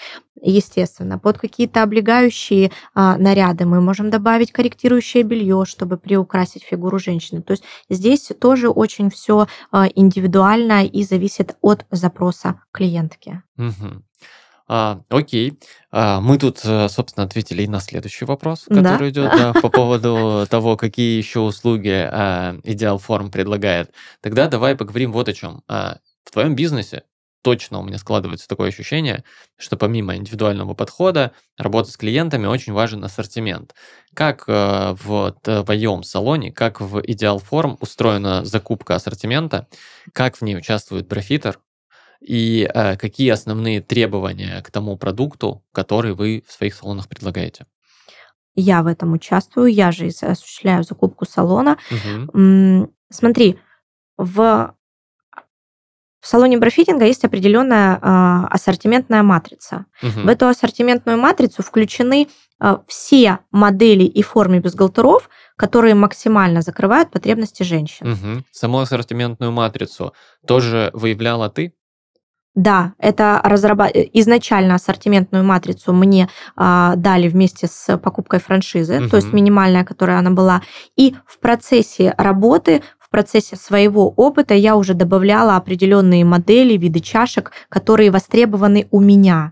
[0.42, 7.42] Естественно, под какие-то облегающие а, наряды мы можем добавить корректирующее белье, чтобы приукрасить фигуру женщины.
[7.42, 13.42] То есть здесь тоже очень все индивидуально и зависит от запроса клиентки.
[13.56, 14.04] Мгм.
[14.72, 15.58] А, окей.
[15.90, 18.82] А, мы тут, э, собственно, ответили и на следующий вопрос, Да.
[18.82, 22.54] который идет да, по поводу того, какие еще услуги а,
[22.98, 23.92] Форм предлагает.
[24.20, 25.62] Тогда давай поговорим вот о чем.
[25.66, 27.02] А, в твоем бизнесе
[27.42, 29.24] точно у меня складывается такое ощущение,
[29.56, 33.74] что помимо индивидуального подхода, работы с клиентами очень важен ассортимент.
[34.14, 39.66] Как э, в твоем салоне, как в Идеал Форм устроена закупка ассортимента,
[40.12, 41.58] как в ней участвует профитер,
[42.20, 47.66] и э, какие основные требования к тому продукту, который вы в своих салонах предлагаете?
[48.54, 51.78] Я в этом участвую, я же осуществляю закупку салона.
[52.34, 53.58] М, Смотри,
[54.16, 54.74] в
[56.20, 59.86] в салоне брофитинга есть определенная а, ассортиментная матрица.
[60.02, 60.26] Мгм.
[60.26, 62.28] В эту ассортиментную матрицу включены
[62.58, 68.10] а, все модели и формы бюстгальтеров, которые максимально закрывают потребности женщин.
[68.10, 68.44] Мгм.
[68.50, 70.12] Саму ассортиментную матрицу
[70.46, 71.74] тоже выявляла ты?
[72.54, 73.86] Да, это разраба...
[73.86, 80.18] э, изначально ассортиментную матрицу мне а, дали вместе с покупкой франшизы, то есть минимальная, которая
[80.18, 80.60] она была.
[80.96, 87.50] И в процессе работы, в процессе своего опыта я уже добавляла определенные модели, виды чашек,
[87.68, 89.50] которые востребованы у меня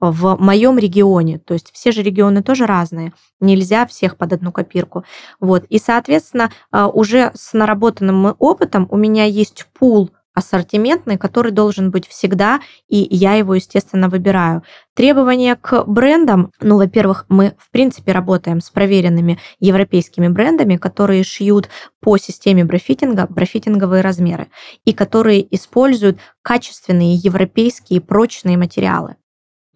[0.00, 1.38] в моем регионе.
[1.38, 3.12] То есть все же регионы тоже разные.
[3.38, 5.04] Нельзя всех под одну копирку.
[5.38, 5.64] Вот.
[5.68, 12.06] И, соответственно, а, уже с наработанным опытом у меня есть пул ассортиментный, который должен быть
[12.06, 14.62] всегда, и я его, естественно, выбираю.
[14.94, 21.68] Требования к брендам, ну, во-первых, мы, в принципе, работаем с проверенными европейскими брендами, которые шьют
[22.00, 24.48] по системе брафитинга брафитинговые размеры
[24.84, 29.16] и которые используют качественные европейские прочные материалы.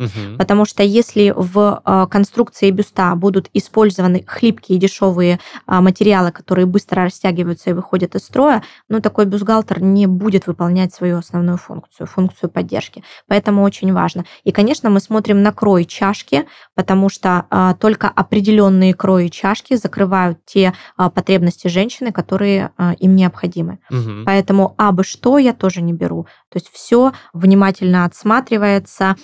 [0.03, 0.39] Угу.
[0.39, 7.05] Потому что если в а, конструкции бюста будут использованы хлипкие дешевые а, материалы, которые быстро
[7.05, 12.51] растягиваются и выходят из строя, ну такой бюстгальтер не будет выполнять свою основную функцию, функцию
[12.51, 13.05] поддержки.
[13.29, 14.25] Поэтому очень важно.
[14.45, 20.39] И, конечно, мы смотрим на крой чашки, потому что а, только определенные крои чашки закрывают
[20.45, 23.79] те потребности женщины, которые им необходимы.
[23.91, 24.25] Угу.
[24.27, 26.27] Поэтому абы что я тоже не беру.
[26.51, 29.17] То есть все внимательно отсматривается,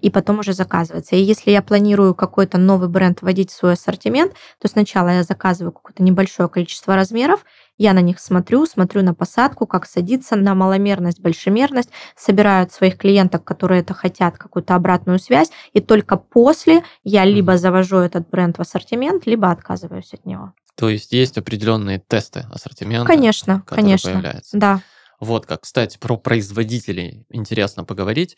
[0.00, 1.16] и потом уже заказывается.
[1.16, 5.72] И если я планирую какой-то новый бренд вводить в свой ассортимент, то сначала я заказываю
[5.72, 7.44] какое-то небольшое количество размеров,
[7.78, 12.98] я на них смотрю, смотрю на посадку, как садиться, на маломерность, большемерность, собираю от своих
[12.98, 18.58] клиенток, которые это хотят, какую-то обратную связь, и только после я либо завожу этот бренд
[18.58, 20.52] в ассортимент, либо отказываюсь от него.
[20.74, 24.56] То есть есть определенные тесты ассортимента, конечно, конечно, появляются.
[24.56, 24.80] Да.
[25.20, 28.36] Вот как, кстати, про производителей интересно поговорить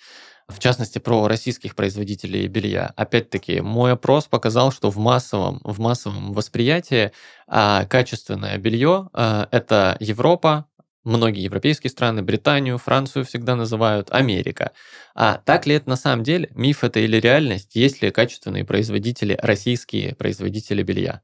[0.48, 2.92] в частности, про российских производителей белья.
[2.96, 7.12] Опять-таки, мой опрос показал, что в массовом, в массовом восприятии
[7.46, 10.66] а, качественное белье а, это Европа,
[11.04, 14.72] многие европейские страны, Британию, Францию всегда называют, Америка.
[15.14, 16.50] А так ли это на самом деле?
[16.54, 17.74] Миф это или реальность?
[17.74, 21.22] Есть ли качественные производители, российские производители белья?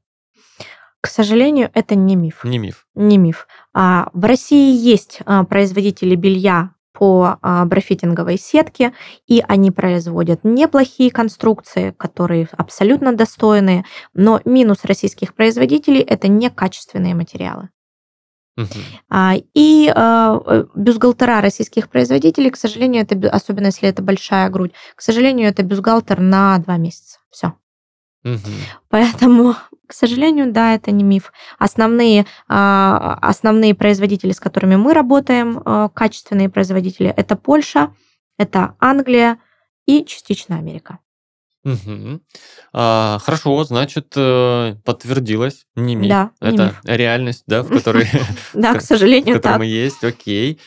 [1.01, 2.43] К сожалению, это не миф.
[2.43, 2.85] Не миф.
[2.93, 3.47] Не миф.
[3.73, 8.93] А, в России есть а, производители белья по а, брафитинговой сетке,
[9.25, 17.69] и они производят неплохие конструкции, которые абсолютно достойные, но минус российских производителей– это некачественные материалы.
[18.59, 19.45] Uh-huh.
[19.53, 25.47] И э, бюстгальтера российских производителей, к сожалению, это особенно если это большая грудь, к сожалению,
[25.47, 27.19] это бюстгальтер на два месяца.
[27.29, 27.53] Все.
[28.25, 28.39] Uh-huh.
[28.89, 29.55] Поэтому
[29.89, 31.33] к сожалению, да, это не миф.
[31.57, 37.91] Основные, а, основные производители, с которыми мы работаем, а, качественные производители, это Польша,
[38.37, 39.39] это Англия
[39.87, 40.99] и частично Америка.
[41.65, 42.21] Угу.
[42.73, 46.09] А, хорошо, значит, э, подтвердилось, не миф.
[46.09, 46.79] Да, не это миф.
[46.83, 48.07] реальность, да, в которой,
[48.53, 50.59] да, к сожалению, в которой мы есть, окей.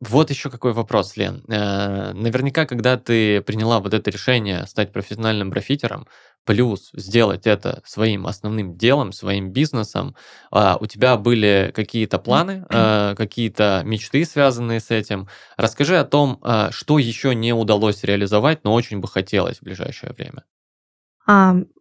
[0.00, 1.42] Вот еще какой вопрос, Лен.
[1.48, 6.06] Э, наверняка, когда ты приняла вот это решение стать профессиональным графитером,
[6.48, 10.16] плюс сделать это своим основным делом, своим бизнесом,
[10.50, 15.28] а, у тебя были какие-то планы, а, какие-то мечты, связанные с этим.
[15.58, 20.14] Расскажи о том, а, что еще не удалось реализовать, но очень бы хотелось в ближайшее
[20.14, 20.44] время.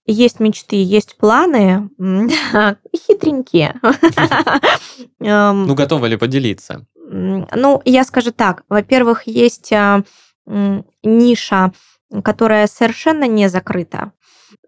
[0.06, 1.90] Есть мечты, есть планы,
[3.08, 3.80] хитренькие.
[5.20, 6.86] Ну, готовы ли поделиться?
[6.96, 8.64] Ну, я скажу так.
[8.68, 9.72] Во-первых, есть
[11.04, 11.72] ниша,
[12.24, 14.12] которая совершенно не закрыта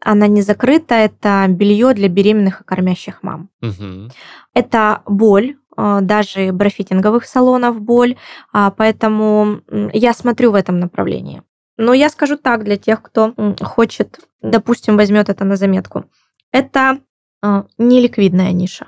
[0.01, 3.49] она не закрыта, это белье для беременных и кормящих мам.
[3.61, 4.09] Угу.
[4.53, 8.17] Это боль, а, даже брафитинговых салонов боль,
[8.51, 9.61] а, поэтому
[9.93, 11.43] я смотрю в этом направлении.
[11.77, 16.05] Но я скажу так для тех, кто хочет, допустим, возьмет это на заметку.
[16.51, 16.99] Это
[17.41, 18.87] а, неликвидная ниша.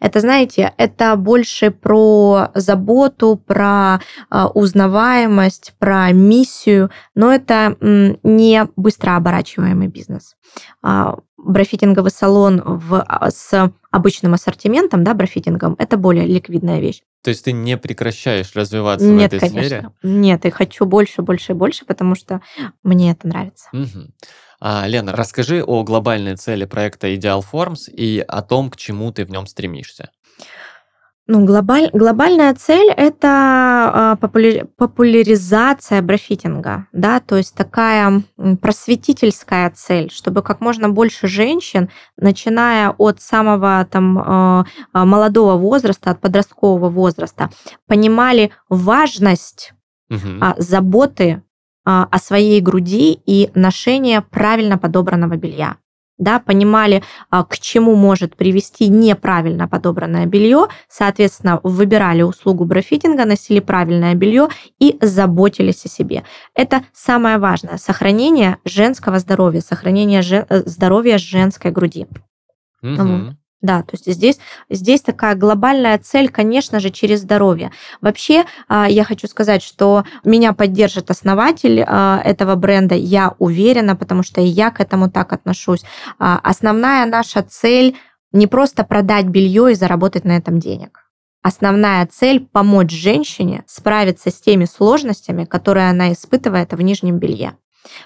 [0.00, 9.16] Это, знаете, это больше про заботу, про а, узнаваемость, про миссию, но это не быстро
[9.16, 10.36] оборачиваемый бизнес.
[10.82, 17.02] А, брафитинговый салон в, а, с обычным ассортиментом, да, брафитингом, это более ликвидная вещь.
[17.22, 19.62] То есть ты не прекращаешь развиваться Нет, в этой конечно.
[19.62, 19.90] сфере?
[20.02, 22.40] Нет, я хочу больше, больше и больше, потому что
[22.82, 23.68] мне это нравится.
[23.72, 24.12] Угу.
[24.60, 29.24] А, Лена, расскажи о глобальной цели проекта Ideal Forms и о том, к чему ты
[29.24, 30.10] в нем стремишься.
[31.32, 38.24] Ну, глобаль, глобальная цель– это а, популяри, популяризация брафитинга, да, то есть такая
[38.60, 46.10] просветительская цель, чтобы как можно больше женщин, начиная от самого там а, а, молодого возраста,
[46.10, 47.50] от подросткового возраста,
[47.86, 49.72] понимали важность
[50.10, 50.44] угу.
[50.58, 51.44] заботы
[51.84, 55.76] о своей груди и ношения правильно подобранного белья
[56.20, 63.58] да, понимали, а, к чему может привести неправильно подобранное белье, соответственно, выбирали услугу брафитинга, носили
[63.58, 66.22] правильное белье и заботились о себе.
[66.54, 67.78] Это самое важное.
[67.78, 70.44] Сохранение женского здоровья, сохранение жен...
[70.50, 72.06] Э, здоровья женской груди.
[72.82, 73.36] Угу.
[73.62, 74.38] Да, то есть здесь,
[74.70, 77.70] здесь такая глобальная цель, конечно же, через здоровье.
[78.00, 84.22] Вообще, а, я хочу сказать, что меня поддержит основатель а, этого бренда, я уверена, потому
[84.22, 85.82] что и я к этому так отношусь.
[86.18, 87.96] А, основная наша цель
[88.32, 91.10] не просто продать белье и заработать на этом денег.
[91.42, 97.56] Основная цель– помочь женщине справиться с теми сложностями, которые она испытывает в нижнем белье.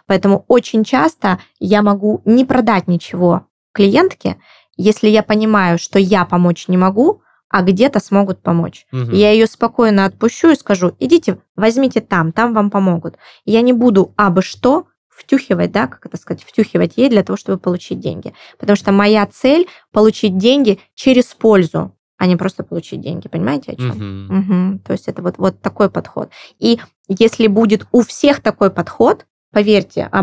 [0.07, 4.39] Поэтому очень часто я могу не продать ничего клиентке,
[4.77, 8.87] если я понимаю, что я помочь не могу, а где-то смогут помочь.
[8.93, 9.13] Угу.
[9.13, 13.17] Я ее спокойно отпущу и скажу, идите, возьмите там, там вам помогут.
[13.45, 17.59] Я не буду абы что втюхивать, да, как это сказать, втюхивать ей для того, чтобы
[17.59, 18.35] получить деньги.
[18.59, 23.29] Потому что моя цель получить деньги через пользу, а не просто получить деньги.
[23.29, 23.91] Понимаете, о чем?
[23.91, 24.39] Угу.
[24.39, 24.79] Угу.
[24.87, 26.31] То есть это вот, вот такой подход.
[26.59, 30.23] И если будет у всех такой подход, поверьте, о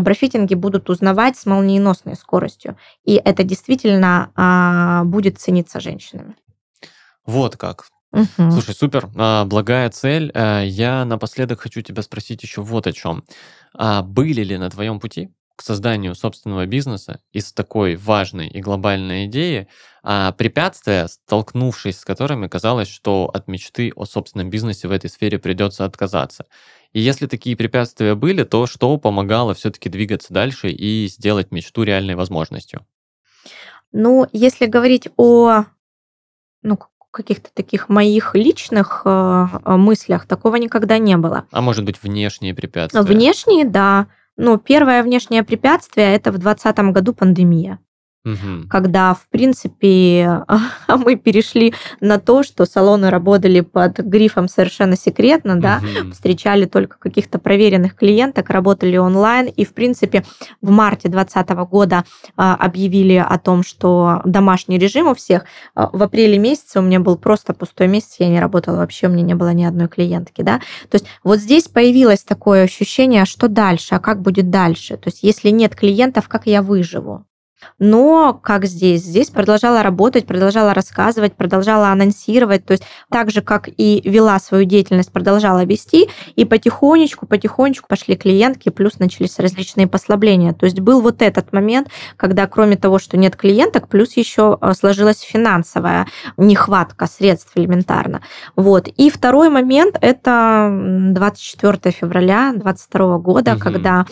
[0.54, 2.76] будут узнавать с молниеносной скоростью.
[3.04, 6.36] И это действительно а, будет цениться женщинами.
[7.26, 7.86] Вот как.
[8.12, 8.50] Угу.
[8.50, 10.30] Слушай, супер, а, благая цель.
[10.34, 13.24] А, я напоследок хочу тебя спросить еще вот о чем.
[13.74, 15.30] А были ли на твоем пути
[15.62, 19.68] к созданию собственного бизнеса из такой важной и глобальной идеи
[20.02, 25.38] а, препятствия, столкнувшись с которыми казалось, что от мечты о собственном бизнесе в этой сфере
[25.38, 26.46] придется отказаться?
[26.92, 32.16] И если такие препятствия были, то что помогало все-таки двигаться дальше и сделать мечту реальной
[32.16, 32.84] возможностью?
[33.92, 35.66] Ну, если говорить о
[36.62, 36.76] ну,
[37.12, 41.44] каких-то таких моих личных э, э, мыслях такого никогда не было.
[41.52, 43.02] А может быть, внешние препятствия?
[43.02, 44.08] Внешние, да.
[44.36, 47.78] Ну, первое внешнее препятствие это в 2020 году пандемия
[48.24, 48.68] угу.
[48.68, 50.44] когда, в принципе,
[50.88, 56.12] мы перешли на то, что салоны работали под грифом совершенно секретно, да, угу.
[56.12, 60.24] встречали только каких-то проверенных клиенток, работали онлайн, и, в принципе,
[60.60, 62.04] в марте 2020 года
[62.36, 65.44] а, объявили о том, что домашний режим у всех.
[65.74, 69.10] А, в апреле месяце у меня был просто пустой месяц, я не работала вообще, у
[69.10, 70.58] меня не было ни одной клиентки, да.
[70.90, 74.96] То есть вот здесь появилось такое ощущение, а что дальше, а как будет дальше?
[74.96, 77.26] То есть если нет клиентов, как я выживу?
[77.78, 79.02] Но как здесь?
[79.02, 84.64] Здесь продолжала работать, продолжала рассказывать, продолжала анонсировать, то есть так же, как и вела свою
[84.64, 90.52] деятельность, продолжала вести, и потихонечку, потихонечку пошли клиентки, плюс начались различные послабления.
[90.52, 94.72] То есть был вот этот момент, когда кроме того, что нет клиенток, плюс еще э,
[94.74, 96.06] сложилась финансовая
[96.36, 98.22] нехватка средств элементарно.
[98.56, 98.88] Вот.
[98.88, 103.60] И второй момент– это 24 февраля 2022 года, угу.
[103.60, 104.06] когда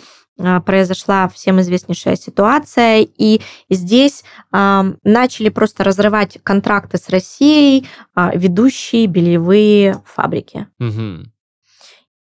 [0.65, 9.07] произошла всем известнейшая ситуация, и здесь э, начали просто разрывать контракты с Россией э, ведущие
[9.07, 10.67] бельевые фабрики.
[10.79, 11.29] Угу.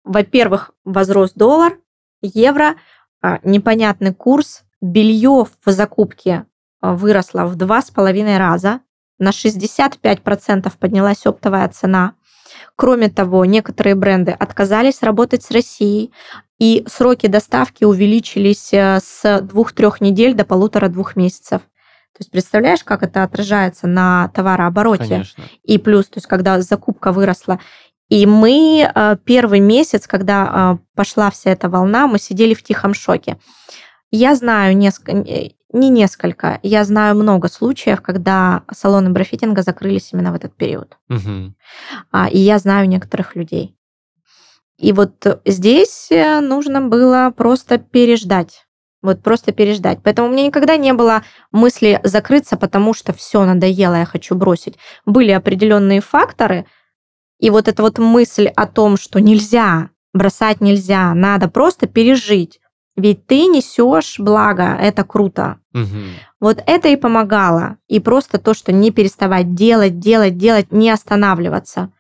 [0.04, 1.78] Во-первых, возрос доллар,
[2.22, 2.76] евро,
[3.22, 6.46] э, непонятный курс, белье в закупке
[6.82, 8.82] выросло в два с половиной раза,
[9.18, 12.14] на 65% поднялась оптовая цена.
[12.76, 16.12] Кроме того, некоторые бренды отказались работать с Россией,
[16.60, 21.62] и сроки доставки увеличились э, с двух-трех недель до полутора-двух месяцев.
[21.62, 25.10] То есть представляешь, как это отражается на товарообороте?
[25.10, 25.44] Конечно.
[25.64, 27.60] И плюс, то есть когда закупка выросла.
[28.08, 32.94] И мы э, первый месяц, когда э, пошла вся эта волна, мы сидели в тихом
[32.94, 33.38] шоке.
[34.12, 40.36] Я знаю несколько, не несколько, я знаю много случаев, когда салоны брафитинга закрылись именно в
[40.36, 40.98] этот период.
[41.10, 41.54] Угу.
[42.32, 43.76] И я знаю некоторых людей.
[44.78, 48.66] И вот здесь э, нужно было просто переждать.
[49.02, 50.00] Вот просто переждать.
[50.04, 54.78] Поэтому у меня никогда не было мысли закрыться, потому что все надоело, я хочу бросить.
[55.06, 56.66] Были определенные факторы,
[57.40, 62.60] и вот эта вот мысль о том, что нельзя, бросать нельзя, надо просто пережить.
[62.96, 65.60] Ведь ты несешь благо, это круто.
[65.74, 65.84] Угу.
[66.40, 67.78] Вот это и помогало.
[67.88, 71.92] И просто то, что не переставать делать, делать, делать, не останавливаться.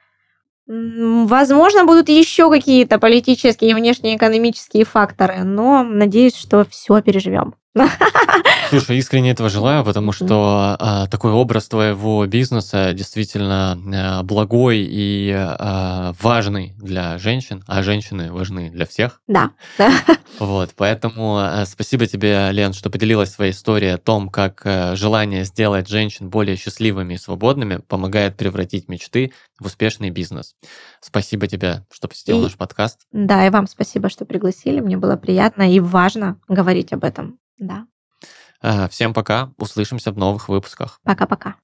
[0.68, 7.56] Возможно, будут еще какие-то политические и внешнеэкономические факторы, но надеюсь, что все переживем.
[8.70, 15.32] Слушай, искренне этого желаю, потому что а, такой образ твоего бизнеса действительно а, благой и
[15.36, 19.22] а, важный для женщин, а женщины важны для всех.
[19.28, 19.52] Да.
[20.40, 25.46] Вот, поэтому а, спасибо тебе, Лен, что поделилась своей историей о том, как а, желание
[25.46, 30.56] сделать женщин более счастливыми и свободными помогает превратить мечты в успешный бизнес.
[31.00, 33.02] Спасибо тебе, что посетил и, наш подкаст.
[33.14, 34.82] Да, и вам спасибо, что пригласили.
[34.82, 37.40] Мне было приятно и важно говорить об этом.
[37.58, 37.88] Да.
[38.90, 39.52] Всем пока.
[39.58, 41.00] Услышимся в новых выпусках.
[41.04, 41.56] Пока-пока.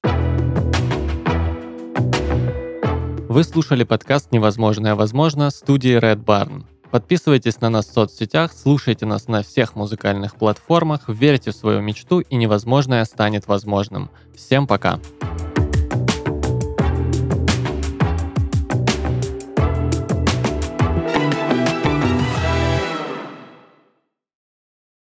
[3.28, 6.64] Вы слушали подкаст «Невозможное возможно» студии Red Barn.
[6.90, 12.20] Подписывайтесь на нас в соцсетях, слушайте нас на всех музыкальных платформах, верьте в свою мечту
[12.20, 14.10] и невозможное станет возможным.
[14.36, 15.00] Всем пока!
[15.22, 15.51] Пока.